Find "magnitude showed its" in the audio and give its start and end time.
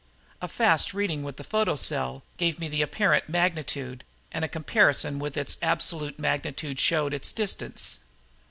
6.17-7.31